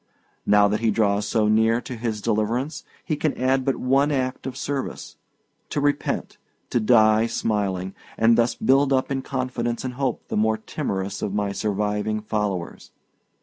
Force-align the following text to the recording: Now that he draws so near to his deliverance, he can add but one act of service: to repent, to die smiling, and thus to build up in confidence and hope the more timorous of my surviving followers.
Now 0.47 0.67
that 0.67 0.79
he 0.79 0.89
draws 0.89 1.27
so 1.27 1.47
near 1.47 1.79
to 1.81 1.95
his 1.95 2.21
deliverance, 2.23 2.83
he 3.05 3.15
can 3.15 3.37
add 3.39 3.63
but 3.63 3.75
one 3.75 4.11
act 4.11 4.47
of 4.47 4.57
service: 4.57 5.15
to 5.69 5.79
repent, 5.79 6.39
to 6.71 6.79
die 6.79 7.27
smiling, 7.27 7.93
and 8.17 8.35
thus 8.35 8.55
to 8.55 8.63
build 8.63 8.91
up 8.91 9.11
in 9.11 9.21
confidence 9.21 9.85
and 9.85 9.93
hope 9.93 10.27
the 10.29 10.35
more 10.37 10.57
timorous 10.57 11.21
of 11.21 11.35
my 11.35 11.51
surviving 11.51 12.19
followers. 12.19 12.89